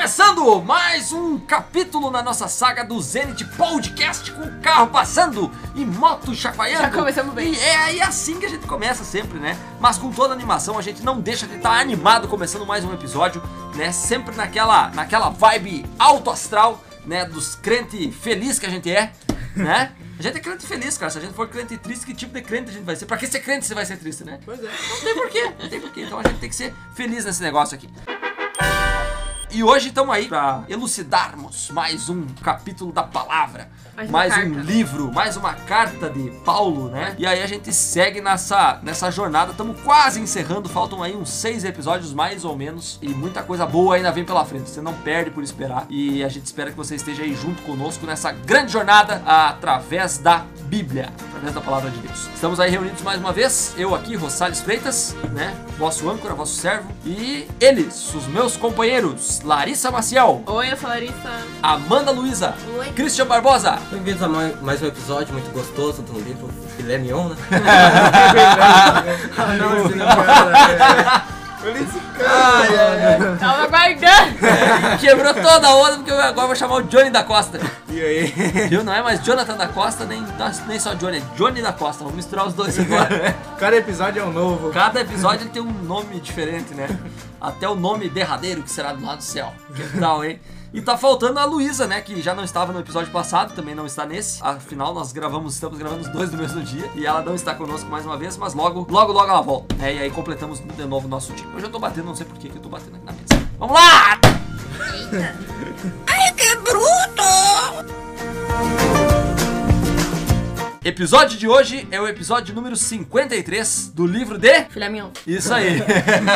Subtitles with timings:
[0.00, 5.84] começando mais um capítulo na nossa saga do Zenit Podcast com o carro passando e
[5.84, 6.84] moto chacoalhando.
[6.84, 7.52] Já começamos bem.
[7.52, 9.58] E é aí assim que a gente começa sempre, né?
[9.78, 12.94] Mas com toda a animação, a gente não deixa de estar animado começando mais um
[12.94, 13.42] episódio,
[13.74, 13.92] né?
[13.92, 17.26] Sempre naquela, naquela vibe alto astral, né?
[17.26, 19.12] Dos crente feliz que a gente é,
[19.54, 19.92] né?
[20.18, 21.10] A gente é crente feliz, cara.
[21.10, 23.04] Se a gente for crente triste, que tipo de crente a gente vai ser?
[23.04, 24.40] Pra que ser crente se vai ser triste, né?
[24.46, 24.70] Pois é.
[24.88, 26.00] Não tem porquê, não tem porquê.
[26.04, 27.86] Então a gente tem que ser feliz nesse negócio aqui.
[29.52, 34.60] E hoje estamos aí para elucidarmos mais um capítulo da palavra, Mais mais um carta.
[34.60, 37.16] livro, mais uma carta de Paulo, né?
[37.18, 41.64] E aí a gente segue nessa, nessa jornada, estamos quase encerrando, faltam aí uns seis
[41.64, 45.32] episódios mais ou menos, e muita coisa boa ainda vem pela frente, você não perde
[45.32, 49.20] por esperar, e a gente espera que você esteja aí junto conosco nessa grande jornada
[49.26, 52.28] através da Bíblia, através da palavra de Deus.
[52.32, 55.52] Estamos aí reunidos mais uma vez, eu aqui, Rosales Freitas, né?
[55.76, 60.92] Vosso âncora, vosso servo, e eles, os meus companheiros, Larissa Maciel, Oi, eu sou a
[60.94, 61.30] Larissa.
[61.62, 62.92] Amanda Luiza, Oi.
[62.92, 67.36] Christian Barbosa, Bem-vindos a mais, um episódio muito gostoso do livro Filé Mignon, né?
[69.38, 71.24] Ah, não, esse não cara.
[71.62, 73.36] Olha esse cara.
[73.38, 74.98] Tava aguardando.
[74.98, 77.60] quebrou toda a onda porque eu agora vou chamar o Johnny da Costa.
[77.88, 78.26] E aí?
[78.68, 78.82] Viu?
[78.82, 80.24] Não é mais Jonathan da Costa, nem,
[80.66, 82.04] nem só Johnny, é Johnny da Costa.
[82.04, 83.36] Vamos misturar os dois agora.
[83.58, 84.70] Cada episódio é um novo.
[84.70, 86.88] Cada episódio ele tem um nome diferente, né?
[87.40, 89.52] Até o nome derradeiro que será do lado do céu.
[89.74, 90.40] Que tal, hein?
[90.72, 92.00] E tá faltando a Luísa, né?
[92.00, 94.40] Que já não estava no episódio passado, também não está nesse.
[94.42, 96.88] Afinal, nós gravamos, estamos gravando os dois no mesmo dia.
[96.94, 99.74] E ela não está conosco mais uma vez, mas logo, logo, logo ela volta.
[99.76, 99.94] né?
[99.94, 101.50] E aí completamos de novo o nosso time.
[101.60, 103.48] Eu tô batendo, não sei por que que eu tô batendo aqui na mesa.
[103.58, 104.20] Vamos lá!
[110.82, 114.64] Episódio de hoje é o episódio número 53 do livro de.
[114.70, 115.10] Filé mignon.
[115.26, 115.82] Isso aí.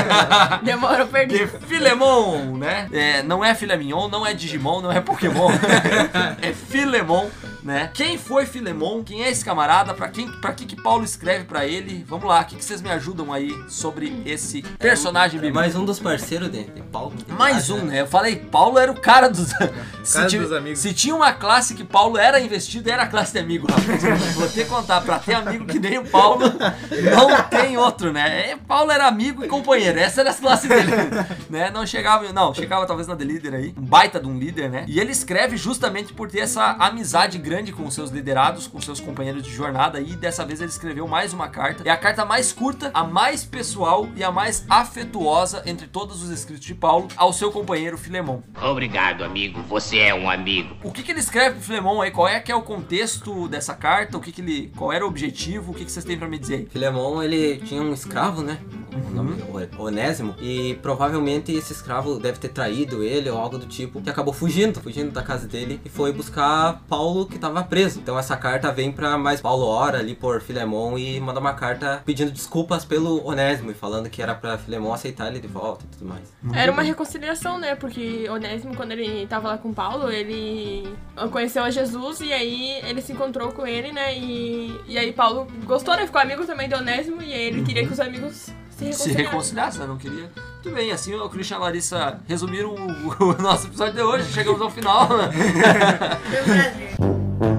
[0.63, 1.39] Demorou, perdi.
[1.39, 2.87] de Filemon, né?
[2.93, 5.49] É, não é filé mignon, não é Digimon, não é Pokémon.
[6.43, 7.31] é Filemon,
[7.65, 7.91] né?
[7.95, 9.03] Quem foi Filemon?
[9.03, 9.95] Quem é esse camarada?
[9.95, 12.05] Pra, quem, pra que que Paulo escreve pra ele?
[12.07, 15.55] Vamos lá, o que, que vocês me ajudam aí sobre esse personagem É bíblico?
[15.59, 17.15] mais um dos parceiros de, de Paulo.
[17.29, 18.03] Mais um, né?
[18.03, 19.49] Eu falei, Paulo era o cara dos.
[20.05, 20.79] se, Cara ti- dos amigos.
[20.79, 24.03] se tinha uma classe que Paulo era investido, era a classe de amigo, rapaz.
[24.37, 28.51] Vou te contar, pra ter amigo que nem o Paulo, não tem outro, né?
[28.51, 30.91] É, Paulo era amigo e companheiro, essa era a classe dele,
[31.49, 31.71] né?
[31.71, 34.85] Não chegava, não, chegava talvez na The Leader aí, um baita de um líder, né?
[34.87, 39.01] E ele escreve justamente por ter essa amizade grande com os seus liderados, com seus
[39.01, 41.83] companheiros de jornada, e dessa vez ele escreveu mais uma carta.
[41.87, 46.31] É a carta mais curta, a mais pessoal e a mais afetuosa entre todos os
[46.31, 48.41] escritos de Paulo ao seu companheiro Filemon.
[48.63, 49.63] Obrigado, amigo.
[49.63, 50.77] Você é um amigo.
[50.83, 52.11] O que, que ele escreve pro Filemon aí?
[52.11, 54.17] Qual é que é o contexto dessa carta?
[54.17, 54.73] O que, que ele.
[54.77, 55.73] Qual era o objetivo?
[55.73, 56.67] O que, que vocês têm pra me dizer aí?
[56.67, 58.59] Filemon, ele tinha um escravo, né?
[58.95, 60.35] O nome é Onésimo.
[60.41, 64.01] E provavelmente esse escravo deve ter traído ele ou algo do tipo.
[64.01, 65.81] Que acabou fugindo, fugindo da casa dele.
[65.85, 68.01] E foi buscar Paulo que tava preso.
[68.01, 72.03] Então essa carta vem pra mais Paulo ora ali por Filemon e manda uma carta
[72.05, 73.71] pedindo desculpas pelo Onésimo.
[73.71, 76.33] E falando que era pra Filemon aceitar ele de volta e tudo mais.
[76.53, 77.75] Era uma reconciliação, né?
[77.75, 80.89] Porque Onésimo, quando ele tava lá com Paulo, ele
[81.31, 84.17] conheceu a Jesus e aí ele se encontrou com ele, né?
[84.17, 86.07] E, e aí Paulo gostou, né?
[86.07, 89.25] Ficou amigo também de Onésimo e aí ele queria que os amigos se Se reconciliassem.
[89.25, 89.87] reconciliasse, né?
[89.87, 90.31] Não queria.
[90.65, 94.33] Muito bem, assim o Christian e a Larissa resumiram o, o nosso episódio de hoje.
[94.33, 95.09] Chegamos ao final.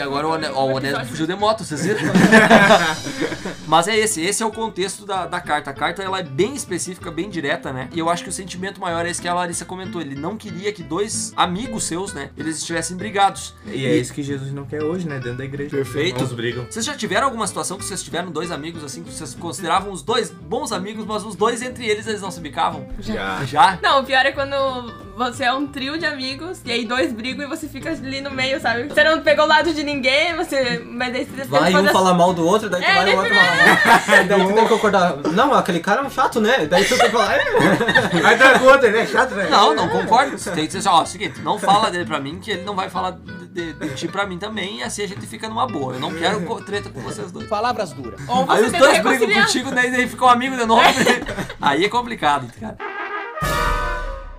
[0.00, 2.00] E agora o, One- ó, o Onésimo fugiu de moto, vocês viram?
[3.68, 5.70] Mas é esse, esse é o contexto da, da carta.
[5.70, 7.88] A carta ela é bem específica, bem direta, né?
[7.92, 10.00] E eu acho que o sentimento maior é esse que a Larissa comentou.
[10.00, 13.54] Ele não queria que dois amigos seus, né, eles estivessem brigados.
[13.66, 15.16] E é isso que Jesus não quer hoje, né?
[15.18, 15.70] Dentro da igreja.
[15.76, 16.16] Perfeito.
[16.16, 16.66] Irmãos brigam.
[16.70, 20.02] Vocês já tiveram alguma situação que vocês tiveram dois amigos assim, que vocês consideravam os
[20.02, 22.88] dois bons amigos, mas os dois entre eles eles não se bicavam?
[22.98, 23.44] Já.
[23.44, 23.78] Já?
[23.82, 24.54] Não, o pior é quando
[25.16, 28.30] você é um trio de amigos e aí dois brigam e você fica ali no
[28.30, 28.84] meio, sabe?
[28.88, 29.89] Você não pegou o lado de ninguém,
[30.36, 30.82] você.
[30.86, 33.16] Mas daí você Vai um fazer- falar mal do outro, daí tu É, vai o
[33.18, 34.26] outro falar mal.
[34.28, 35.16] daí tu tem que concordar.
[35.32, 36.66] Não, aquele cara é um chato, né?
[36.66, 37.34] Daí tu tem que falar.
[37.34, 37.40] "É."
[38.24, 39.06] Aí tá com outra, né?
[39.06, 39.48] Chato, né?
[39.50, 40.38] Não, não concordo.
[40.38, 42.50] Você tem que dizer assim, ó, é o seguinte, não fala dele pra mim, que
[42.50, 45.26] ele não vai falar de, de, de ti pra mim também, e assim a gente
[45.26, 45.94] fica numa boa.
[45.94, 47.48] Eu não quero treta com vocês dois.
[47.48, 48.20] Palavras duras.
[48.48, 50.82] Aí os dois brigam contigo, daí, daí ficam amigos de novo.
[51.60, 52.76] Aí é complicado, cara.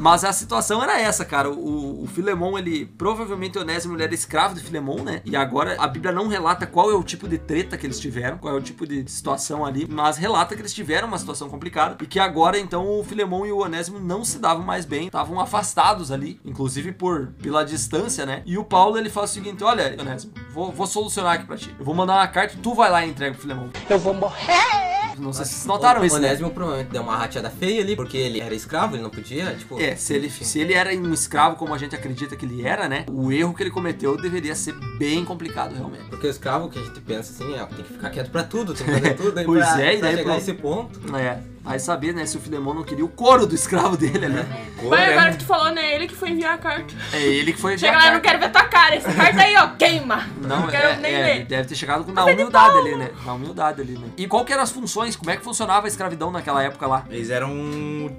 [0.02, 1.52] Mas a situação era essa, cara.
[1.52, 5.22] O, o Filemon, ele provavelmente Onésimo ele era escravo de Filemon, né?
[5.24, 8.40] E agora a Bíblia não relata qual é o tipo de treta que eles tiveram,
[8.40, 11.98] qual é o tipo de situação ali, mas relata que eles tiveram uma situação complicada
[12.02, 15.40] e que agora então o Filemon e o Onésimo não se davam mais bem, estavam
[15.40, 18.42] afastados ali, inclusive por pela distância, né?
[18.44, 21.76] E o Paulo ele fala o seguinte: Olha, Onésimo, vou, vou solucionar aqui pra ti.
[21.78, 23.70] Eu vou mandar uma carta, tu vai lá e entrega pro Filemon.
[23.88, 25.01] Eu vou morrer.
[25.22, 26.28] Não sei se vocês notaram o, isso, né?
[26.28, 29.80] Onésimo provavelmente deu uma rateada feia ali, porque ele era escravo, ele não podia, tipo...
[29.80, 32.90] É, se ele, se ele era um escravo como a gente acredita que ele era,
[32.90, 33.06] né?
[33.10, 36.06] O erro que ele cometeu deveria ser bem complicado, realmente.
[36.10, 38.74] Porque o escravo que a gente pensa assim, é, tem que ficar quieto pra tudo,
[38.74, 39.44] tem que fazer tudo.
[39.46, 41.00] Pois pra, é, e pra daí chegar pra- a esse ponto.
[41.18, 44.46] É, vai saber, né, se o Filemon não queria o couro do escravo dele ali.
[44.90, 45.94] Mas agora que tu falou, né?
[45.96, 46.94] Ele que foi enviar a carta.
[47.14, 48.96] É ele que foi Chega enviar lá, a não quero ver tua cara.
[48.96, 50.28] Essa carta aí, ó, queima.
[50.42, 51.36] Não, Não quero é, nem é, ver.
[51.36, 53.12] ele deve ter chegado com- na humildade ali, né?
[53.26, 54.08] Na humildade ali, né?
[54.18, 55.16] E qual que eram as funções?
[55.16, 57.06] Como é que funcionava a escravidão naquela época lá?
[57.10, 57.52] Eles eram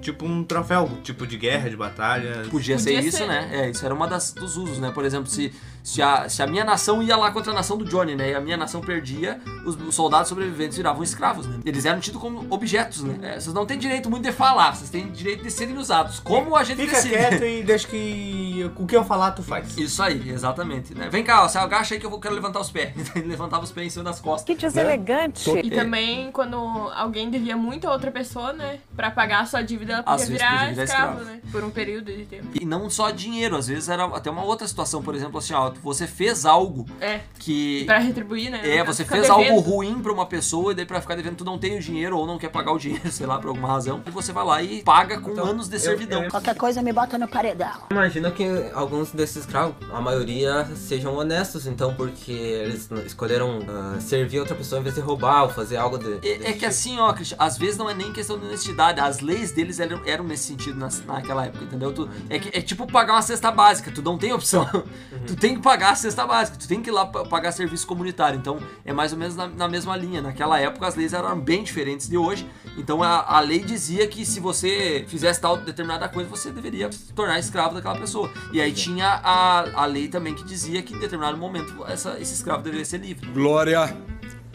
[0.01, 2.43] tipo um troféu, tipo de guerra, de batalha.
[2.49, 3.27] Podia, ser Podia isso, ser.
[3.27, 3.49] né?
[3.51, 4.91] É, isso era uma das, dos usos, né?
[4.93, 7.83] Por exemplo, se, se, a, se a minha nação ia lá contra a nação do
[7.85, 8.31] Johnny, né?
[8.31, 11.59] E a minha nação perdia, os, os soldados sobreviventes viravam escravos, né?
[11.65, 13.19] Eles eram tidos como objetos, né?
[13.21, 16.19] É, vocês não têm direito muito de falar, vocês têm direito de serem usados.
[16.21, 17.15] Como a gente Fica decide.
[17.15, 19.77] quieto e deixa que o que eu falar tu faz.
[19.77, 20.95] Isso aí, exatamente.
[20.95, 21.09] Né?
[21.09, 22.93] Vem cá, ó, você agacha aí que eu vou- quero levantar os pés.
[23.15, 24.45] Ele levantava os pés em cima das costas.
[24.45, 25.49] Que deselegante.
[25.63, 26.55] E também, quando
[26.95, 28.79] alguém devia muito a outra pessoa, né?
[28.95, 31.31] Pra pagar a sua dívida, ela Às podia vezes virar podia virar escravo, escravo.
[31.35, 31.41] né?
[31.51, 32.47] Por um período de tempo.
[32.59, 35.72] E não só dinheiro, às vezes era até uma outra situação, por exemplo, assim, ó,
[35.81, 37.85] você fez algo É, que.
[37.85, 38.61] pra retribuir, né?
[38.77, 39.39] É, você fez devendo.
[39.49, 42.17] algo ruim pra uma pessoa e daí pra ficar devendo tu não tem o dinheiro
[42.17, 44.01] ou não quer pagar o dinheiro, sei lá, por alguma razão.
[44.05, 46.23] E você vai lá e paga com Então, anos de eu- servidão.
[46.23, 47.71] eu- Qualquer coisa me bota no paredão.
[47.91, 48.43] Imagina que
[48.73, 54.79] alguns desses escravos, a maioria sejam honestos, então, porque eles escolheram ah, servir outra pessoa
[54.79, 56.13] em vez de roubar ou fazer algo de.
[56.13, 56.65] É, desse é que tipo.
[56.65, 60.01] assim, ó, Christian, às vezes não é nem questão de honestidade, as leis deles eram,
[60.05, 61.91] eram nesse sentido nas- naquela época, entendeu?
[61.93, 64.67] Tu, é, que- é tipo pagar uma cesta básica, tu não tem opção.
[65.27, 67.87] Tu tem que pagar a cesta básica, tu tem que ir lá pa- pagar serviço
[67.87, 68.37] comunitário.
[68.37, 70.21] Então é mais ou menos na, na mesma linha.
[70.21, 72.47] Naquela época as leis eram bem diferentes de hoje.
[72.77, 77.13] Então a, a lei dizia que se você fizesse tal determinada coisa, você deveria se
[77.13, 78.29] tornar escravo daquela pessoa.
[78.51, 82.33] E aí tinha a, a lei também que dizia que em determinado momento essa- esse
[82.33, 83.25] escravo deveria ser livre.
[83.31, 83.95] Glória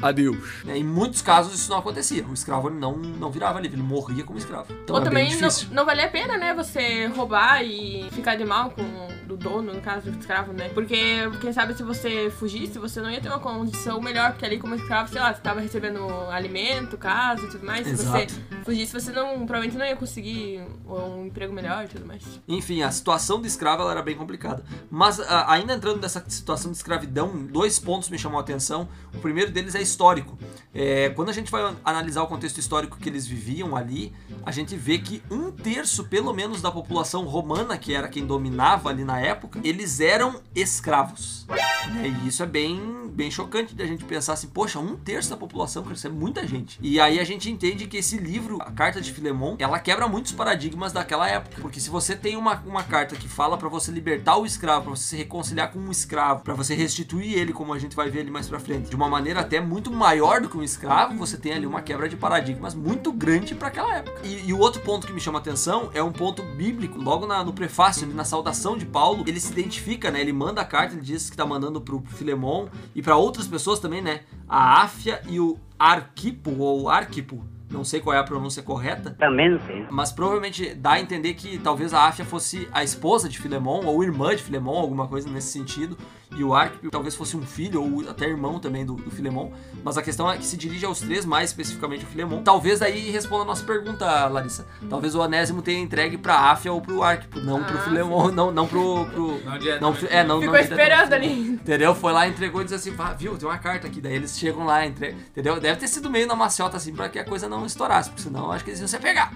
[0.01, 0.37] a Deus.
[0.65, 0.79] né?
[0.79, 2.25] Em muitos casos isso não acontecia.
[2.25, 4.67] O escravo não, não virava livre, ele morria como escravo.
[4.85, 8.45] Então Ou é também não, não valia a pena, né, você roubar e ficar de
[8.45, 9.09] mal com
[9.39, 10.69] dono, no caso do escravo, né?
[10.71, 10.97] Porque,
[11.41, 14.75] quem sabe, se você fugisse, você não ia ter uma condição melhor, porque ali como
[14.75, 17.87] escravo, sei lá, você tava recebendo alimento, casa e tudo mais.
[17.87, 18.33] Se Exato.
[18.33, 22.23] você fugisse, você não, provavelmente não ia conseguir um emprego melhor e tudo mais.
[22.47, 24.63] Enfim, a situação do escravo ela era bem complicada.
[24.91, 28.89] Mas a- ainda entrando nessa situação de escravidão, dois pontos me chamam a atenção.
[29.15, 30.39] O primeiro deles é histórico.
[30.75, 34.13] É, quando a gente vai analisar o contexto histórico que eles viviam ali,
[34.45, 38.89] a gente vê que um terço, pelo menos, da população romana, que era quem dominava
[38.91, 39.28] ali na época,
[39.65, 41.47] eles eram escravos.
[41.49, 42.17] né?
[42.25, 45.83] E isso é bem, bem chocante da gente pensar assim, poxa, um terço da população,
[45.83, 46.79] cara, isso é muita gente.
[46.83, 50.33] E aí a gente entende que esse livro, a Carta de Filemon, ela quebra muitos
[50.33, 51.61] paradigmas daquela época.
[51.61, 54.91] Porque se você tem uma, uma carta que fala pra você libertar o escravo, pra
[54.97, 58.21] você se reconciliar com um escravo, pra você restituir ele, como a gente vai ver
[58.21, 61.37] ali mais pra frente, de uma maneira até muito maior do que um escravo, você
[61.37, 64.21] tem ali uma quebra de paradigmas muito grande pra aquela época.
[64.25, 67.27] E, e o outro ponto que me chama a atenção é um ponto bíblico, logo
[67.27, 70.21] na- no prefácio, na saudação de Paulo, ele se identifica, né?
[70.21, 73.79] Ele manda a carta, ele diz que tá mandando pro Filemon e pra outras pessoas
[73.81, 74.21] também, né?
[74.49, 79.51] A Áfia e o Arquipo, ou Arquipo, não sei qual é a pronúncia correta, Também
[79.51, 79.87] não sei.
[79.91, 84.03] mas provavelmente dá a entender que talvez a Áfia fosse a esposa de Filemon, ou
[84.03, 85.97] irmã de Filemon, alguma coisa nesse sentido.
[86.39, 89.51] E o Arquipo talvez fosse um filho, ou até irmão também do, do Filemon.
[89.83, 92.43] Mas a questão é que se dirige aos três, mais especificamente ao Filemon.
[92.43, 94.65] Talvez daí responda a nossa pergunta, Larissa.
[94.89, 98.53] Talvez o Onésimo tenha entregue pra Áfia ou pro Arquipo, não pro Ah, Filemon, não,
[98.53, 99.05] não pro.
[99.07, 99.81] pro Não direto.
[99.81, 101.49] não, é, não, Ficou não esperando ali.
[101.49, 101.95] Entendeu?
[101.95, 104.01] Foi lá, entregou e disse assim, ah, viu, tem uma carta aqui.
[104.01, 105.11] Daí eles chegam lá, entre...
[105.31, 105.59] entendeu?
[105.59, 108.45] Deve ter sido meio na maciota assim pra que a coisa não estourasse, porque senão
[108.45, 109.33] eu acho que eles iam se pegar.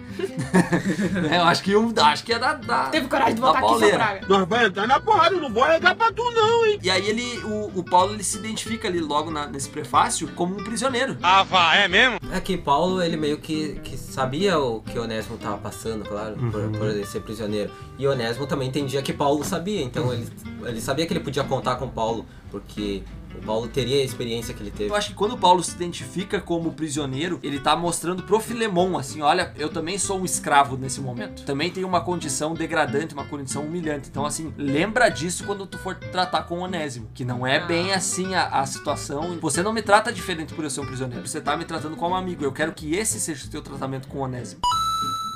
[1.22, 1.38] Né?
[1.42, 2.54] Eu acho que iam, acho que ia dar.
[2.54, 4.28] dar Teve coragem de voltar aqui, seu.
[4.28, 6.78] Nós vai entrar na porrada, eu não vou arregar pra tu não, hein?
[6.82, 10.54] E aí ele, o, o Paulo ele se identifica ali logo na- nesse prefácio como
[10.58, 11.16] um prisioneiro.
[11.22, 12.18] Ah, vá, é mesmo?
[12.32, 16.68] É que Paulo, ele meio que, que sabia o que Onésimo tava passando, claro, por,
[16.78, 17.70] por ele ser prisioneiro.
[17.98, 20.28] E Onésimo também entendia que Paulo sabia, então ele,
[20.64, 23.02] ele sabia que ele podia contar com Paulo, porque
[23.38, 24.90] o Paulo teria a experiência que ele teve.
[24.90, 28.98] Eu acho que quando o Paulo se identifica como prisioneiro, ele tá mostrando pro Filemon,
[28.98, 31.44] assim, olha, eu também sou um escravo nesse momento.
[31.44, 34.08] Também tenho uma condição degradante, uma condição humilhante.
[34.08, 37.08] Então, assim, lembra disso quando tu for tratar com o Onésimo.
[37.14, 39.38] Que não é bem assim a, a situação.
[39.40, 41.26] Você não me trata diferente por eu ser um prisioneiro.
[41.26, 42.44] Você tá me tratando como amigo.
[42.44, 44.60] Eu quero que esse seja o teu tratamento com o Onésimo.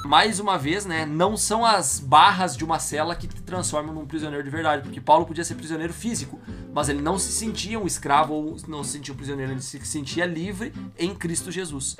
[0.06, 4.06] Mais uma vez, né, não são as barras de uma cela que te transformam num
[4.06, 6.40] prisioneiro de verdade, porque Paulo podia ser prisioneiro físico,
[6.72, 9.84] mas ele não se sentia um escravo ou não se sentia um prisioneiro, ele se
[9.84, 11.96] sentia livre em Cristo Jesus.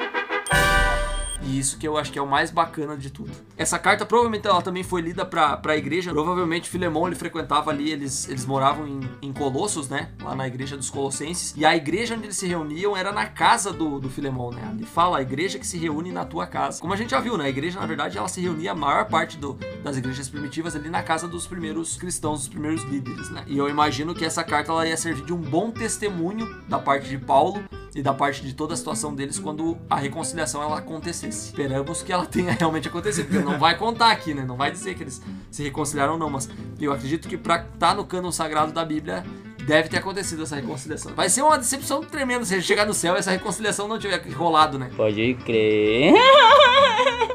[1.43, 3.31] E isso que eu acho que é o mais bacana de tudo.
[3.57, 6.11] Essa carta provavelmente ela também foi lida pra, pra igreja.
[6.11, 10.11] Provavelmente Filemão ele frequentava ali, eles, eles moravam em, em Colossos, né?
[10.23, 11.55] Lá na igreja dos Colossenses.
[11.57, 14.71] E a igreja onde eles se reuniam era na casa do, do Filemão, né?
[14.75, 16.81] Ele fala a igreja que se reúne na tua casa.
[16.81, 17.45] Como a gente já viu, né?
[17.45, 20.89] A igreja, na verdade, ela se reunia a maior parte do, das igrejas primitivas ali
[20.89, 23.45] na casa dos primeiros cristãos, dos primeiros líderes, né?
[23.47, 27.09] E eu imagino que essa carta ela ia servir de um bom testemunho da parte
[27.09, 27.63] de Paulo
[27.95, 31.26] e da parte de toda a situação deles quando a reconciliação ela acontecesse.
[31.29, 34.45] Esperamos que ela tenha realmente acontecido, porque não vai contar aqui, né?
[34.45, 36.49] Não vai dizer que eles se reconciliaram ou não, mas
[36.81, 39.25] eu acredito que pra estar no cânon sagrado da Bíblia
[39.67, 41.15] deve ter acontecido essa reconciliação.
[41.15, 44.23] Vai ser uma decepção tremenda se gente chegar no céu e essa reconciliação não tiver
[44.33, 44.91] rolado, né?
[44.97, 46.13] Pode crer.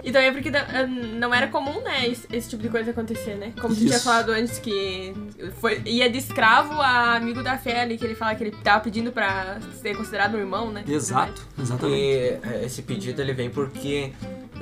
[0.03, 3.53] E também porque eh, não era comum, né, esse, tipo de coisa acontecer, né?
[3.61, 5.13] Como tu tinha falado antes, que
[5.59, 8.83] foi, ia de escravo a amigo da fé ali, que ele fala que ele tava
[8.83, 10.83] pedindo pra ser considerado um irmão, né?
[10.87, 11.99] Exato, exatamente.
[11.99, 14.11] E eh, esse pedido ele vem porque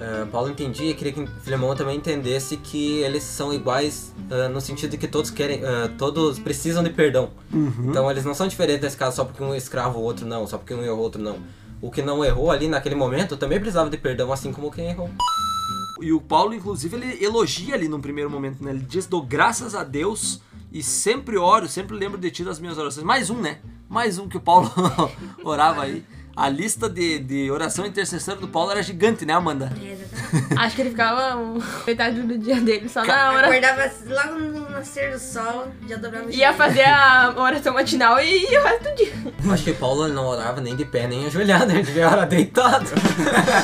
[0.01, 4.61] eh, Paulo entendia e queria que Filemão também entendesse que eles são iguais eh, no
[4.61, 7.31] sentido de que todos querem, eh, todos precisam de perdão.
[7.89, 10.47] Então eles não são diferentes nesse caso só porque um é escravo o outro não,
[10.47, 11.37] só porque um errou o outro não.
[11.81, 15.09] O que não errou ali naquele momento também precisava de perdão, assim como quem errou.
[16.01, 18.71] E o Paulo, inclusive, ele elogia ali num primeiro momento, né?
[18.71, 20.41] Ele diz: dou graças a Deus
[20.71, 23.05] e sempre oro, sempre lembro de ti das minhas orações.
[23.05, 23.59] Mais um, né?
[23.89, 24.71] Mais um que o Paulo
[25.43, 26.05] orava aí.
[26.39, 29.73] A lista de, de oração intercessora do Paulo era gigante, né, Amanda?
[30.55, 33.47] Acho que ele ficava um, metade do dia dele só na hora.
[33.47, 38.49] Acordava logo no nascer do sol, já dobrava o Ia fazer a oração matinal e
[38.49, 39.13] ia o resto do dia.
[39.51, 42.89] Acho que Paulo ele não orava nem de pé nem ajoelhado, ele devia orar deitado.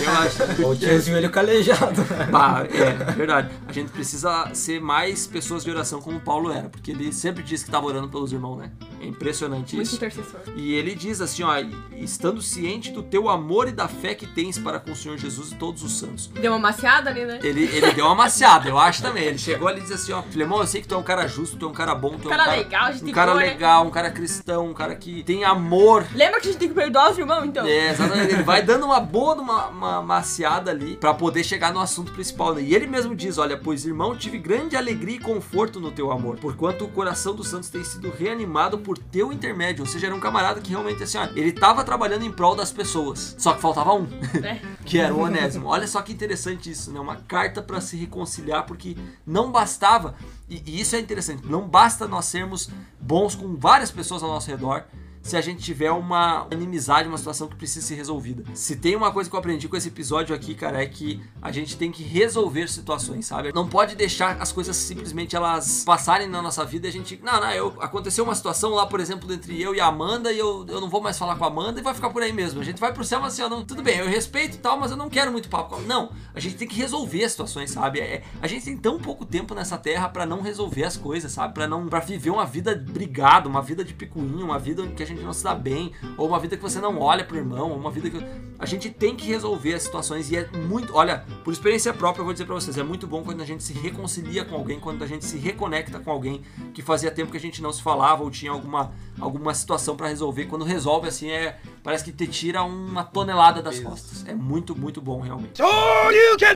[0.03, 0.67] Eu acho.
[0.67, 2.03] Ou tinha o joelho calejado.
[2.29, 3.51] Bah, é, verdade.
[3.70, 7.41] A gente precisa ser mais pessoas de oração como o Paulo era, porque ele sempre
[7.41, 8.72] disse que estava orando pelos irmãos, né?
[9.00, 9.96] É impressionante Muito isso.
[9.96, 10.41] intercessor.
[10.58, 11.53] E ele diz assim, ó,
[11.96, 15.51] estando ciente do teu amor e da fé que tens para com o Senhor Jesus
[15.51, 16.27] e todos os santos.
[16.27, 17.39] Deu uma maciada ali, né?
[17.43, 19.24] Ele, ele deu uma maciada, eu acho também.
[19.24, 21.27] Ele chegou ali e disse assim, ó, Filemão, eu sei que tu é um cara
[21.27, 23.31] justo, tu é um cara bom, tu é um Cara cara legal, gente um cara
[23.31, 23.50] boa, né?
[23.50, 26.05] legal, um cara cristão, um cara que tem amor.
[26.13, 27.65] Lembra que a gente tem que perdoar os irmãos, então?
[27.65, 28.34] É, exatamente.
[28.34, 32.53] Ele vai dando uma boa uma, uma maciada ali pra poder chegar no assunto principal.
[32.55, 32.62] né?
[32.62, 36.38] E ele mesmo diz: Olha, pois irmão, tive grande alegria e conforto no teu amor,
[36.38, 39.84] porquanto o coração dos santos tem sido reanimado por teu intermédio.
[39.84, 42.71] Ou seja, era um camarada que realmente assim, ó, ele tava trabalhando em prol das
[42.71, 43.35] pessoas.
[43.38, 44.07] Só que faltava um,
[44.43, 44.62] É.
[44.85, 45.67] que era o Onésimo.
[45.67, 47.00] Olha só que interessante isso, né?
[47.00, 50.15] Uma carta pra se reconciliar, porque não bastava.
[50.50, 51.45] E, e isso é interessante.
[51.45, 52.69] Não basta nós sermos
[53.00, 54.85] bons com várias pessoas ao nosso redor
[55.25, 58.44] se a gente tiver uma inimizade, uma situação que precisa ser resolvida.
[58.53, 61.51] Se tem uma coisa que eu aprendi com esse episódio aqui, cara, é que a
[61.51, 63.51] gente tem que resolver situações, sabe?
[63.51, 67.41] Não pode deixar as coisas simplesmente elas passarem na nossa vida e a gente, não,
[67.41, 70.63] não, eu aconteceu uma situação lá, por exemplo, entre eu e a Amanda e eu,
[70.70, 72.62] eu não vou mais falar com a Amanda e vai ficar por aí mesmo.
[72.62, 74.79] A gente vai pro céu, mas assim, ó, não, tudo bem, eu respeito e tal,
[74.79, 75.70] mas eu não quero muito papo.
[75.70, 75.88] com ela.
[75.88, 78.00] Não, a gente tem que resolver as situações, sabe?
[78.00, 81.55] É, a gente tem tão pouco tempo nessa terra pra não resolver as coisas, sabe?
[81.55, 85.05] Para não para viver uma vida brigada, uma vida de picuinha, uma vida que a
[85.08, 87.77] gente não se dá bem, ou uma vida que você não olha pro irmão, ou
[87.77, 88.24] uma vida que
[88.57, 92.25] a gente tem que resolver as situações e é muito, olha, por experiência própria eu
[92.25, 95.03] vou dizer pra vocês, é muito bom quando a gente se reconcilia com alguém, quando
[95.03, 96.41] a gente se reconecta com alguém
[96.74, 100.07] que fazia tempo que a gente não se falava ou tinha alguma alguma situação pra
[100.07, 104.25] resolver, quando resolve assim é parece que te tira uma tonelada das costas.
[104.27, 105.62] É muito, muito bom realmente.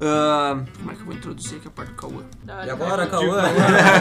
[0.02, 2.24] Ah, como é que eu vou introduzir aqui a parte do Cauã?
[2.66, 3.42] E agora, Cauã?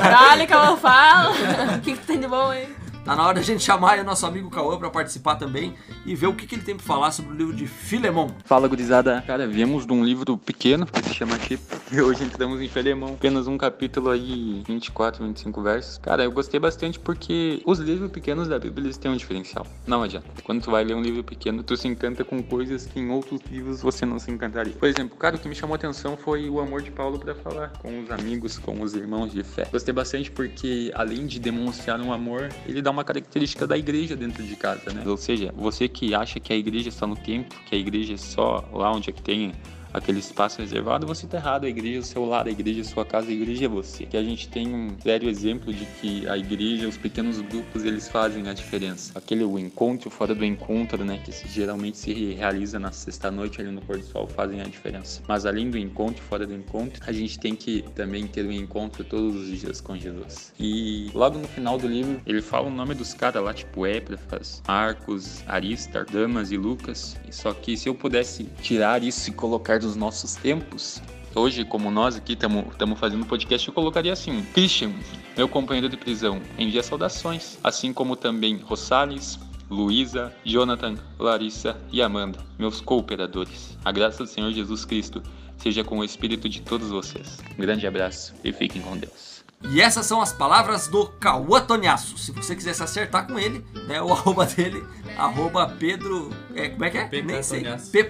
[0.03, 1.35] Dale, Cauã, fala.
[1.79, 2.69] O que, que tem de bom aí?
[3.09, 5.73] Tá na hora da gente chamar o nosso amigo Cauã pra participar também
[6.05, 8.29] e ver o que, que ele tem pra falar sobre o livro de Filemon.
[8.45, 9.25] Fala, gurizada.
[9.27, 13.15] Cara, viemos de um livro pequeno, que se chama Tipo, e hoje entramos em Filemão.
[13.15, 15.97] Apenas um capítulo aí, 24, 25 versos.
[15.97, 19.67] Cara, eu gostei bastante porque os livros pequenos da Bíblia, eles têm um diferencial.
[19.87, 20.27] Não adianta.
[20.45, 23.41] Quando tu vai ler um livro pequeno, tu se encanta com coisas que em outros
[23.51, 24.75] livros você não se encantaria.
[24.75, 27.35] Por exemplo, cara, o que me chamou a atenção foi o amor de Paulo pra
[27.35, 29.67] falar com os amigos, com os irmãos de fé.
[29.73, 34.43] Gostei bastante porque, além de demonstrar um amor, ele dá uma característica da igreja dentro
[34.43, 35.03] de casa, né?
[35.07, 38.17] Ou seja, você que acha que a igreja só no templo, que a igreja é
[38.17, 39.53] só lá onde é que tem
[39.93, 41.65] aquele espaço reservado, você tá errado.
[41.65, 44.07] A igreja o seu lado, a igreja a sua casa, a igreja é você.
[44.07, 48.09] Que a gente tem um sério exemplo de que a igreja, os pequenos grupos, eles
[48.09, 49.13] fazem a diferença.
[49.15, 53.81] Aquele o encontro fora do encontro, né, que geralmente se realiza na sexta-noite ali no
[53.81, 55.23] pôr do sol, fazem a diferença.
[55.27, 59.05] Mas além do encontro fora do encontro, a gente tem que também ter um encontro
[59.05, 60.53] todos os dias com Jesus.
[60.59, 64.63] E logo no final do livro, ele fala o nome dos caras lá, tipo Éprafas,
[64.67, 67.17] Marcos, Aristar, Damas e Lucas.
[67.31, 71.03] Só que se eu pudesse tirar isso e colocar dos nossos tempos,
[71.35, 74.93] hoje, como nós aqui estamos fazendo podcast, eu colocaria assim: Christian,
[75.37, 79.39] meu companheiro de prisão, envia saudações, assim como também Rosales,
[79.71, 83.77] Luísa, Jonathan, Larissa e Amanda, meus cooperadores.
[83.85, 85.23] A graça do Senhor Jesus Cristo
[85.59, 87.39] seja com o espírito de todos vocês.
[87.57, 89.45] Um grande abraço e fiquem com Deus.
[89.71, 92.17] E essas são as palavras do Cauã Toniaço.
[92.17, 94.85] Se você quiser se acertar com ele, né, o arroba dele,
[95.17, 96.31] arroba Pedro.
[96.55, 97.05] É, como é que é?
[97.07, 97.23] P.
[97.23, 97.65] Nem sei.
[97.91, 98.05] P.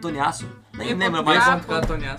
[0.00, 0.46] Toniaço.
[0.74, 1.44] Nem lembro mais.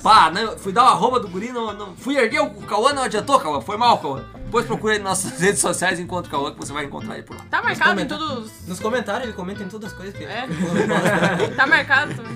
[0.04, 3.04] Pá, né, fui dar o arroba do guri, não, não- fui erguer o Cauã, não
[3.04, 3.60] adiantou, Cauã.
[3.62, 4.24] Foi mal, Cauã.
[4.46, 7.16] Depois procura aí nas nossas redes sociais e encontra o Cauã que você vai encontrar
[7.16, 7.44] ele por lá.
[7.50, 8.52] Tá marcado em todos.
[8.68, 10.48] Nos comentários ele comenta em todas as coisas que É.
[11.58, 12.36] Tá marcado também.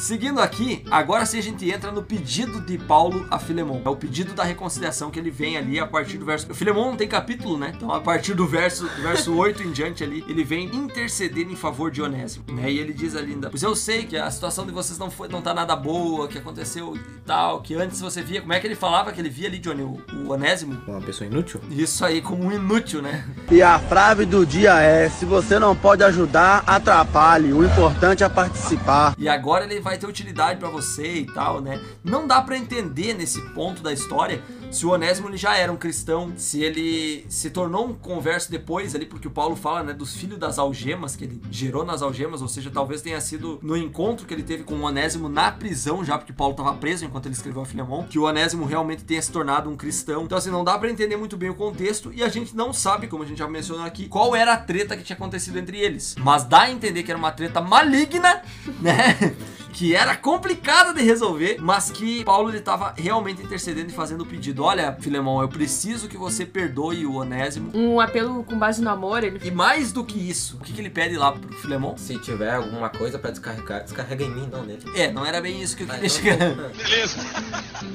[0.00, 3.82] Seguindo aqui, agora sim a gente entra no pedido de Paulo a Filemon.
[3.84, 6.50] É o pedido da reconciliação que ele vem ali a partir do verso.
[6.50, 7.74] O Filemon não tem capítulo, né?
[7.76, 11.54] Então a partir do verso, do verso 8 em diante ali, ele vem interceder em
[11.54, 12.46] favor de Onésimo.
[12.50, 12.72] Né?
[12.72, 15.28] E ele diz ali ainda: Pois eu sei que a situação de vocês não, foi,
[15.28, 18.40] não tá nada boa, que aconteceu e tal, que antes você via.
[18.40, 20.80] Como é que ele falava que ele via ali, Johnny, o, o Onésimo?
[20.88, 21.60] Uma pessoa inútil?
[21.70, 23.28] Isso aí, como um inútil, né?
[23.50, 27.52] E a frase do dia é: se você não pode ajudar, atrapalhe.
[27.52, 29.14] O importante é participar.
[29.18, 31.80] E agora ele vai ter utilidade pra você e tal, né?
[32.04, 35.76] Não dá pra entender nesse ponto da história se o Onésimo ele já era um
[35.76, 40.14] cristão, se ele se tornou um converso depois ali, porque o Paulo fala, né, dos
[40.14, 44.26] filhos das algemas que ele gerou nas algemas, ou seja, talvez tenha sido no encontro
[44.26, 47.34] que ele teve com o Onésimo na prisão já, porque Paulo estava preso enquanto ele
[47.34, 50.24] escreveu a Filemão, que o Onésimo realmente tenha se tornado um cristão.
[50.24, 53.08] Então assim, não dá pra entender muito bem o contexto e a gente não sabe,
[53.08, 56.14] como a gente já mencionou aqui, qual era a treta que tinha acontecido entre eles.
[56.18, 58.42] Mas dá a entender que era uma treta maligna,
[58.80, 59.34] né?
[59.72, 64.26] que era complicada de resolver, mas que Paulo ele estava realmente intercedendo e fazendo o
[64.26, 64.59] pedido.
[64.62, 67.70] Olha, Filemão, eu preciso que você perdoe o Onésimo.
[67.74, 70.80] Um apelo com base no amor, ele E mais do que isso, o que, que
[70.80, 71.96] ele pede lá pro Filemão?
[71.96, 74.82] Se tiver alguma coisa pra descarregar, descarrega em mim, não nele.
[74.94, 76.56] É, não era bem isso que eu Ah, queria então chegar.
[76.56, 76.70] não.
[76.70, 77.18] Beleza.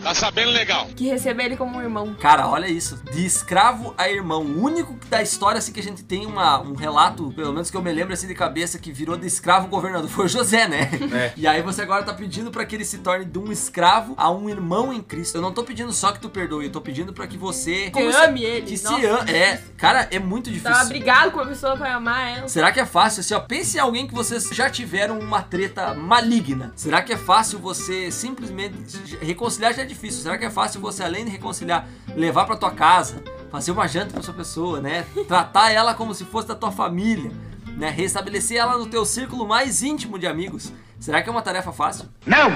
[0.03, 0.88] Tá sabendo legal.
[0.95, 2.15] que recebe ele como um irmão.
[2.19, 3.00] Cara, olha isso.
[3.12, 4.41] De escravo a irmão.
[4.43, 7.77] O único da história assim que a gente tem uma, um relato, pelo menos que
[7.77, 10.89] eu me lembro assim de cabeça, que virou de escravo governador foi o José, né?
[11.13, 11.34] É.
[11.45, 14.31] E aí você agora tá pedindo pra que ele se torne de um escravo a
[14.31, 15.38] um irmão em Cristo.
[15.38, 18.12] Eu não tô pedindo só que tu perdoe, eu tô pedindo pra que você Que
[18.12, 18.65] se- ame ele.
[18.65, 19.29] Que Nossa, se ama.
[19.29, 20.72] É, cara, é muito difícil.
[20.74, 22.48] Tava brigado com a pessoa pra amar ela.
[22.48, 23.39] Será que é fácil assim, ó?
[23.39, 26.72] Pense em alguém que vocês já tiveram uma treta maligna.
[26.75, 28.75] Será que é fácil você simplesmente
[29.22, 30.22] reconciliar já é difícil?
[30.22, 34.13] Será que é fácil você além de reconciliar, levar pra tua casa, fazer uma janta
[34.13, 35.05] pra sua pessoa, né?
[35.27, 37.31] Tratar ela como se fosse da tua família,
[37.77, 37.89] né?
[37.89, 40.72] Restabelecer ela no teu círculo mais íntimo de amigos.
[41.00, 42.05] Será que é uma tarefa fácil?
[42.25, 42.50] Não!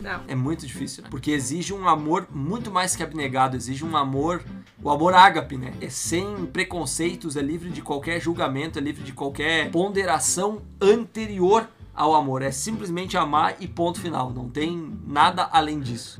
[0.00, 0.22] Não.
[0.28, 1.08] É muito difícil, né?
[1.10, 4.42] Porque exige um amor muito mais que abnegado, exige um amor,
[4.82, 5.74] o amor ágape, né?
[5.80, 12.14] É sem preconceitos, é livre de qualquer julgamento, é livre de qualquer ponderação anterior ao
[12.14, 12.42] amor.
[12.42, 16.16] É simplesmente amar e ponto final, não tem nada além disso.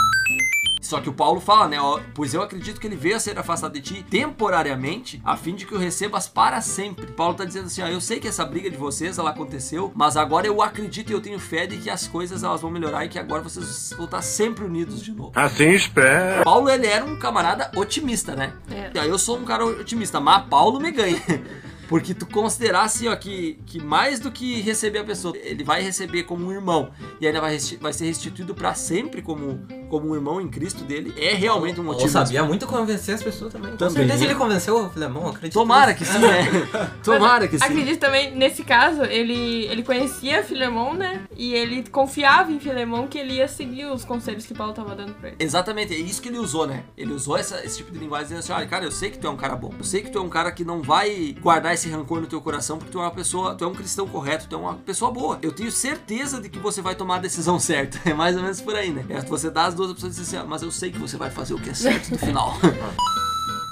[0.88, 1.78] Só que o Paulo fala, né?
[1.78, 5.54] Ó, pois eu acredito que ele veio a ser afastado de ti temporariamente, a fim
[5.54, 7.08] de que o recebas para sempre.
[7.08, 10.16] Paulo tá dizendo assim, ó, eu sei que essa briga de vocês, ela aconteceu, mas
[10.16, 13.10] agora eu acredito e eu tenho fé de que as coisas elas vão melhorar e
[13.10, 15.32] que agora vocês vão estar sempre unidos de novo.
[15.34, 16.42] Assim espera.
[16.42, 18.54] Paulo, ele era um camarada otimista, né?
[18.70, 19.06] É.
[19.06, 21.20] Eu sou um cara otimista, mas Paulo me ganha.
[21.88, 25.82] Porque tu considerar assim, ó, que, que mais do que receber a pessoa, ele vai
[25.82, 30.14] receber como um irmão e ainda vai, vai ser restituído pra sempre como, como um
[30.14, 32.08] irmão em Cristo dele, é realmente um Ou motivo.
[32.10, 33.70] sabia muito convencer as pessoas também.
[33.72, 33.94] Com Também.
[34.06, 35.54] certeza ele convenceu o Filemão, acredito.
[35.54, 36.48] Tomara que sim, né?
[37.02, 37.64] Tomara que sim.
[37.64, 41.22] Acredito também, nesse caso, ele, ele conhecia Filemão, né?
[41.36, 45.14] E ele confiava em Filemão que ele ia seguir os conselhos que Paulo tava dando
[45.14, 45.36] pra ele.
[45.40, 46.84] Exatamente, é isso que ele usou, né?
[46.96, 49.26] Ele usou essa- esse tipo de linguagem dizendo assim: olha, cara, eu sei que tu
[49.26, 49.72] é um cara bom.
[49.78, 52.40] Eu sei que tu é um cara que não vai guardar esse rancor no teu
[52.40, 55.10] coração, porque tu é uma pessoa, tu é um cristão correto, tu é uma pessoa
[55.10, 55.38] boa.
[55.42, 57.98] Eu tenho certeza de que você vai tomar a decisão certa.
[58.08, 59.04] É mais ou menos por aí, né?
[59.08, 61.16] É você dá as duas opções e diz assim, "Ah, mas eu sei que você
[61.16, 62.54] vai fazer o que é certo no final.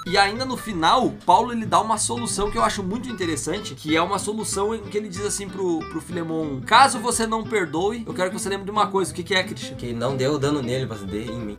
[0.08, 3.96] E ainda no final, Paulo ele dá uma solução que eu acho muito interessante, que
[3.96, 8.04] é uma solução em que ele diz assim pro, pro Filemon: caso você não perdoe,
[8.06, 9.10] eu quero que você lembre de uma coisa.
[9.10, 9.74] O que, que é, Christian?
[9.74, 11.56] Que não deu dano nele, mas dê em mim.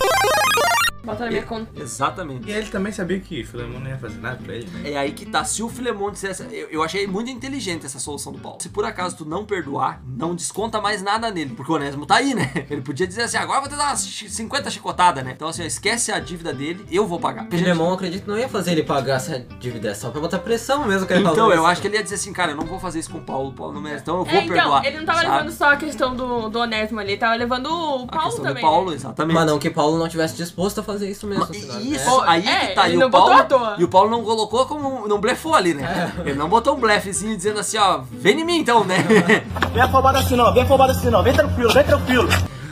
[1.04, 1.70] Bota na minha conta.
[1.82, 2.50] Exatamente.
[2.50, 4.92] E ele também sabia que Filemão não ia fazer nada pra ele, né?
[4.92, 5.44] É aí que tá.
[5.44, 6.44] Se o Filemon dissesse.
[6.52, 8.58] Eu, eu achei muito inteligente essa solução do Paulo.
[8.62, 11.54] Se por acaso tu não perdoar, não desconta mais nada nele.
[11.56, 12.52] Porque o Onésimo tá aí, né?
[12.70, 15.32] Ele podia dizer assim: agora eu vou te dar umas chi- 50 chicotadas, né?
[15.36, 17.48] Então assim, ó, esquece a dívida dele, eu vou pagar.
[17.50, 20.86] Filemão, acredito que não ia fazer ele pagar essa dívida, é só pra botar pressão
[20.86, 21.66] mesmo que ele Então, eu isso.
[21.66, 23.50] acho que ele ia dizer assim, cara, eu não vou fazer isso com o Paulo,
[23.50, 24.86] o Paulo não merece, então eu vou É, então, perdoar.
[24.86, 25.32] ele não tava sabe?
[25.32, 28.44] levando só a questão do, do Onésimo ali, ele tava levando o a Paulo questão
[28.46, 28.56] também.
[28.64, 28.96] do Paulo, né?
[28.96, 29.34] exatamente.
[29.36, 31.46] Mas não que Paulo não tivesse disposto a fazer isso mesmo.
[31.48, 32.24] Mas final, Isso, né?
[32.28, 32.90] aí É, que tá.
[32.90, 33.76] E o, Paulo, botou à toa.
[33.78, 35.08] e o Paulo não colocou como.
[35.08, 36.14] Não blefou ali, né?
[36.26, 38.98] Ele não botou um blefezinho dizendo assim, ó, vem em mim então, né?
[39.74, 42.28] Vem afobado assim não, vem afobado assim não, vem tranquilo, vem tranquilo.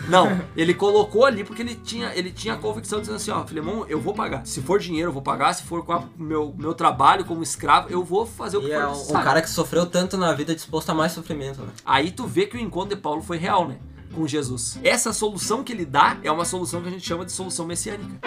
[0.08, 3.86] Não, ele colocou ali porque ele tinha, ele tinha a convicção dizendo assim, ó, Filemão,
[3.88, 4.46] eu vou pagar.
[4.46, 5.54] Se for dinheiro, eu vou pagar.
[5.54, 8.74] Se for com o meu, meu trabalho como escravo, eu vou fazer o que E
[8.74, 11.70] for é um, um cara que sofreu tanto na vida disposto a mais sofrimento, né?
[11.84, 13.78] Aí tu vê que o encontro de Paulo foi real, né?
[14.16, 14.80] Com Jesus.
[14.82, 18.18] Essa solução que ele dá é uma solução que a gente chama de solução messiânica.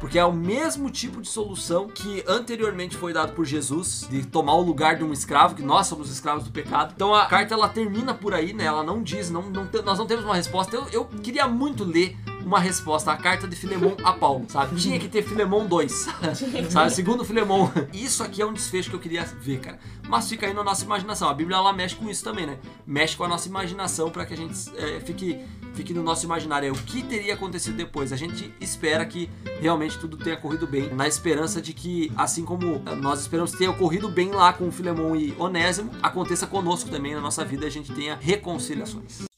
[0.00, 4.54] Porque é o mesmo tipo de solução que anteriormente foi dado por Jesus, de tomar
[4.54, 6.94] o lugar de um escravo, que nós somos escravos do pecado.
[6.96, 8.64] Então a carta ela termina por aí, né?
[8.64, 10.74] Ela não diz, não, não nós não temos uma resposta.
[10.74, 14.76] Eu, eu queria muito ler uma resposta à carta de Filemão a Paulo, sabe?
[14.76, 16.08] Tinha que ter Filemão 2,
[16.70, 16.90] sabe?
[16.90, 17.70] Segundo Filemão.
[17.92, 19.78] Isso aqui é um desfecho que eu queria ver, cara.
[20.08, 21.28] Mas fica aí na nossa imaginação.
[21.28, 22.58] A Bíblia ela mexe com isso também, né?
[22.86, 25.38] Mexe com a nossa imaginação para que a gente é, fique,
[25.74, 26.68] fique no nosso imaginário.
[26.68, 28.12] É o que teria acontecido depois.
[28.12, 32.82] A gente espera que realmente tudo tenha corrido bem, na esperança de que, assim como
[33.00, 37.14] nós esperamos que tenha ocorrido bem lá com o Filemão e Onésimo, aconteça conosco também
[37.14, 39.29] na nossa vida e a gente tenha reconciliações.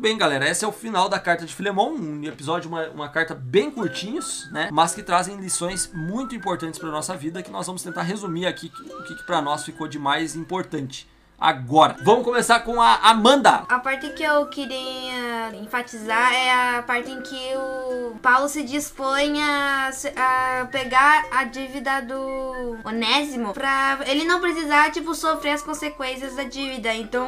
[0.00, 0.48] Muito bem, galera.
[0.48, 1.92] Esse é o final da carta de Filemão.
[1.92, 4.70] Um episódio, uma, uma carta bem curtinhos, né?
[4.72, 8.72] Mas que trazem lições muito importantes para nossa vida que nós vamos tentar resumir aqui
[8.98, 11.06] o que, que para nós ficou de mais importante.
[11.40, 13.64] Agora, vamos começar com a Amanda.
[13.66, 19.42] A parte que eu queria enfatizar é a parte em que o Paulo se dispõe
[19.42, 26.36] a, a pegar a dívida do Onésimo pra ele não precisar, tipo, sofrer as consequências
[26.36, 26.92] da dívida.
[26.92, 27.26] Então,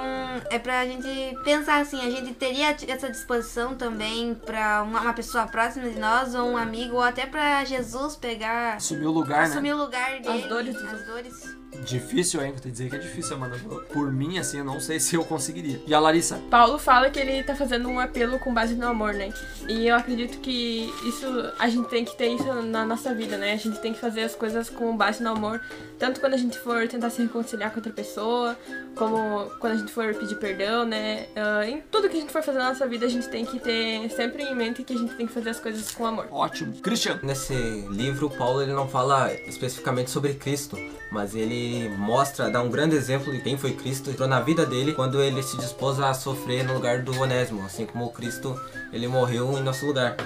[0.51, 5.47] é pra gente pensar assim, a gente teria essa disposição também pra uma, uma pessoa
[5.47, 8.75] próxima de nós, ou um amigo, ou até pra Jesus pegar...
[8.77, 9.45] Assumir o lugar, né?
[9.45, 10.49] Assumir o lugar dele.
[10.49, 11.62] dores dos As dores.
[11.85, 12.53] Difícil, hein?
[12.53, 13.59] Vou te dizer que é difícil, Amanda.
[13.93, 15.81] Por mim, assim, eu não sei se eu conseguiria.
[15.87, 16.41] E a Larissa?
[16.51, 19.33] Paulo fala que ele tá fazendo um apelo com base no amor, né?
[19.69, 21.27] E eu acredito que isso
[21.59, 23.53] a gente tem que ter isso na nossa vida, né?
[23.53, 25.61] A gente tem que fazer as coisas com base no amor,
[25.99, 28.57] tanto quando a gente for tentar se reconciliar com outra pessoa,
[28.95, 31.27] como quando a gente for pedir perdão, né?
[31.35, 33.59] Ah, em tudo que a gente for fazer na nossa vida, a gente tem que
[33.59, 36.27] ter sempre em mente que a gente tem que fazer as coisas com amor.
[36.31, 36.75] Ótimo.
[36.81, 37.19] Christian?
[37.23, 37.55] Nesse
[37.91, 40.77] livro, Paulo ele não fala especificamente sobre Cristo,
[41.11, 41.62] mas ele
[41.99, 45.43] mostra, dá um grande exemplo de quem foi Cristo entrou na vida dele quando ele
[45.43, 48.59] se dispôs a sofrer no lugar do Onésimo, assim como Cristo
[48.93, 50.17] ele morreu em nosso lugar.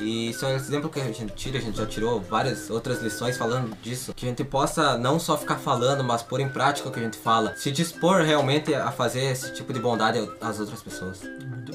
[0.00, 3.02] E isso é um exemplo que a gente tira, a gente já tirou várias outras
[3.02, 4.14] lições falando disso.
[4.14, 7.02] Que a gente possa não só ficar falando, mas pôr em prática o que a
[7.02, 7.54] gente fala.
[7.56, 11.20] Se dispor realmente a fazer esse tipo de bondade às outras pessoas.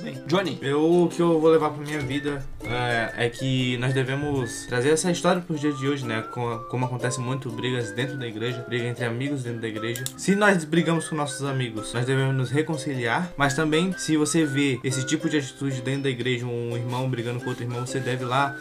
[0.05, 0.21] Bem.
[0.27, 0.59] Johnny?
[0.61, 4.89] Eu, o que eu vou levar pra minha vida é, é que nós devemos trazer
[4.89, 6.21] essa história pros dias de hoje, né?
[6.31, 10.03] Com- Como, acontece muito brigas dentro da igreja, briga entre amigos dentro da igreja.
[10.15, 14.79] Se nós brigamos com nossos amigos, nós devemos nos reconciliar, mas também se você vê
[14.83, 18.25] esse tipo de atitude dentro da igreja, um irmão brigando com outro irmão, você deve
[18.25, 18.55] ir lá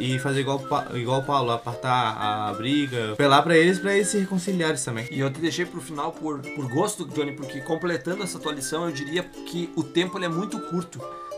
[0.00, 0.60] e, e fazer igual,
[0.94, 5.06] igual Paulo, apartar a briga, apelar pra eles, pra eles se reconciliarem também.
[5.12, 8.86] E eu te deixei pro final por, por gosto, Johnny, porque completando essa tua lição,
[8.86, 10.87] eu diria que o tempo é muito curto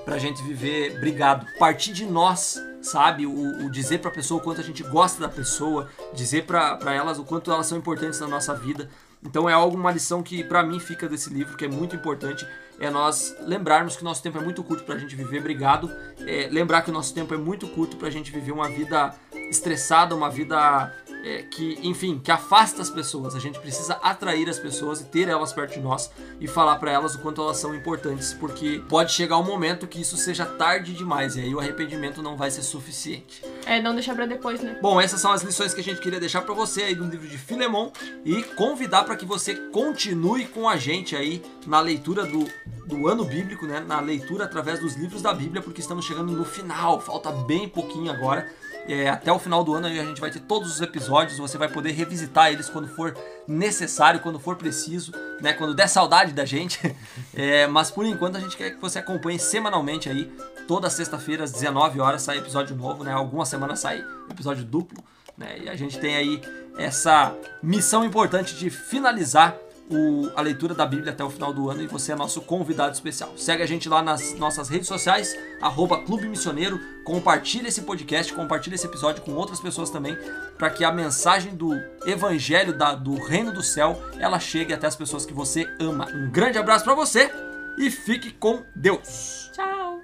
[0.05, 1.47] pra gente viver brigado.
[1.59, 3.27] Partir de nós, sabe?
[3.27, 6.95] O, o dizer pra pessoa o quanto a gente gosta da pessoa, dizer pra pra
[6.95, 8.89] elas o quanto elas são importantes na nossa vida.
[9.23, 12.47] Então é algo, uma lição que pra mim fica desse livro, que é muito importante,
[12.79, 16.49] é nós lembrarmos que o nosso tempo é muito curto pra gente viver brigado, é,
[16.51, 19.15] lembrar que o nosso tempo é muito curto pra gente viver uma vida
[19.51, 20.91] estressada, uma vida
[21.25, 23.35] é, que, enfim, que afasta as pessoas.
[23.35, 26.91] A gente precisa atrair as pessoas e ter elas perto de nós e falar pra
[26.91, 30.93] elas o quanto elas são importantes, porque pode chegar um momento que isso seja tarde
[30.93, 33.43] demais e aí o arrependimento não vai ser suficiente.
[33.67, 34.79] É, não deixar pra depois, né?
[34.81, 37.29] Bom, essas são as lições que a gente queria deixar pra você aí do livro
[37.29, 37.91] de Filemon
[38.25, 42.47] e convidar para que você continue com a gente aí na leitura do,
[42.87, 43.81] do ano bíblico, né?
[43.81, 48.11] Na leitura através dos livros da Bíblia, porque estamos chegando no final, falta bem pouquinho
[48.11, 48.49] agora.
[48.89, 51.59] É, até o final do ano aí a gente vai ter todos os episódios, você
[51.59, 55.53] vai poder revisitar eles quando for necessário, quando for preciso, né?
[55.53, 56.79] Quando der saudade da gente.
[57.33, 60.31] É, mas por enquanto a gente quer que você acompanhe semanalmente aí,
[60.71, 63.11] toda sexta-feira às 19 horas sai episódio novo, né?
[63.13, 65.03] Algumas semanas sai episódio duplo,
[65.37, 65.59] né?
[65.65, 66.41] E a gente tem aí
[66.79, 69.57] essa missão importante de finalizar
[69.91, 72.93] o- a leitura da Bíblia até o final do ano e você é nosso convidado
[72.95, 73.33] especial.
[73.37, 78.77] Segue a gente lá nas nossas redes sociais, arroba Clube Missioneiro, compartilha esse podcast, compartilha
[78.77, 80.17] esse episódio com outras pessoas também,
[80.57, 81.73] para que a mensagem do
[82.07, 86.07] Evangelho da- do Reino do Céu, ela chegue até as pessoas que você ama.
[86.15, 87.29] Um grande abraço para você
[87.77, 89.51] e fique com Deus!
[89.53, 90.01] Tchau!